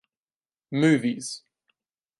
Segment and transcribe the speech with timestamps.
[0.71, 1.43] Movies!